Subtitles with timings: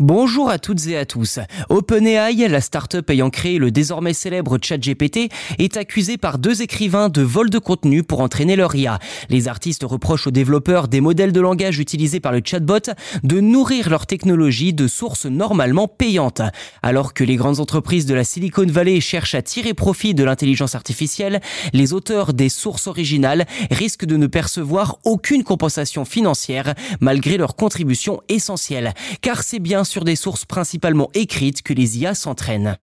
[0.00, 1.38] Bonjour à toutes et à tous.
[1.68, 5.28] OpenAI, la start-up ayant créé le désormais célèbre ChatGPT,
[5.60, 8.98] est accusée par deux écrivains de vol de contenu pour entraîner leur IA.
[9.28, 12.90] Les artistes reprochent aux développeurs des modèles de langage utilisés par le chatbot
[13.22, 16.42] de nourrir leur technologie de sources normalement payantes.
[16.82, 20.74] Alors que les grandes entreprises de la Silicon Valley cherchent à tirer profit de l'intelligence
[20.74, 21.40] artificielle,
[21.72, 28.22] les auteurs des sources originales risquent de ne percevoir aucune compensation financière malgré leur contribution
[28.28, 28.92] essentielle.
[29.20, 32.78] Car c'est bien sur des sources principalement écrites que les IA s'entraînent.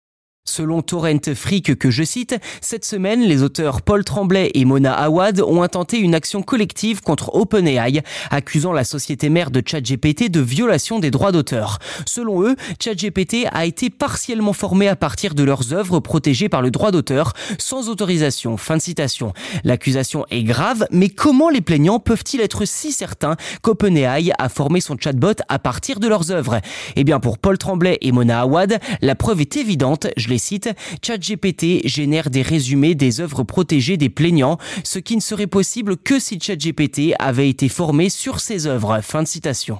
[0.49, 5.41] Selon Torrent Freak que je cite, cette semaine, les auteurs Paul Tremblay et Mona Awad
[5.41, 8.01] ont intenté une action collective contre OpenAI,
[8.31, 11.79] accusant la société mère de ChatGPT de violation des droits d'auteur.
[12.05, 16.71] Selon eux, ChatGPT a été partiellement formé à partir de leurs œuvres protégées par le
[16.71, 18.55] droit d'auteur, sans autorisation.
[18.55, 19.33] Fin de citation.
[19.66, 24.95] L'accusation est grave, mais comment les plaignants peuvent-ils être si certains qu'OpenAI a formé son
[24.97, 26.61] chatbot à partir de leurs œuvres?
[26.95, 30.69] Eh bien, pour Paul Tremblay et Mona Awad, la preuve est évidente, je cite,
[31.01, 36.19] ChatGPT génère des résumés des œuvres protégées des plaignants, ce qui ne serait possible que
[36.19, 39.02] si ChatGPT avait été formé sur ces œuvres.
[39.02, 39.79] Fin de citation.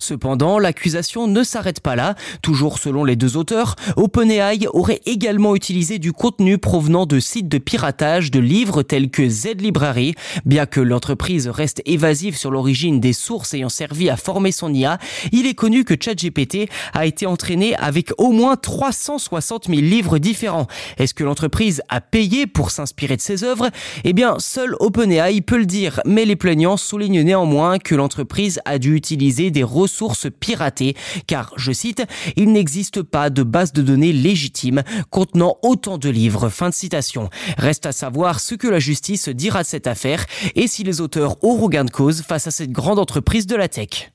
[0.00, 2.14] Cependant, l'accusation ne s'arrête pas là.
[2.40, 7.58] Toujours selon les deux auteurs, OpenAI aurait également utilisé du contenu provenant de sites de
[7.58, 10.14] piratage de livres tels que Z-Library.
[10.44, 14.98] Bien que l'entreprise reste évasive sur l'origine des sources ayant servi à former son IA,
[15.32, 20.68] il est connu que ChatGPT a été entraîné avec au moins 360 000 livres différents.
[20.98, 23.68] Est-ce que l'entreprise a payé pour s'inspirer de ses œuvres?
[24.04, 28.78] Eh bien, seul OpenAI peut le dire, mais les plaignants soulignent néanmoins que l'entreprise a
[28.78, 30.94] dû utiliser des ressources sources piratées,
[31.26, 32.04] car, je cite,
[32.36, 36.48] il n'existe pas de base de données légitime contenant autant de livres.
[36.48, 37.30] Fin de citation.
[37.56, 41.42] Reste à savoir ce que la justice dira de cette affaire et si les auteurs
[41.42, 44.12] auront gain de cause face à cette grande entreprise de la tech.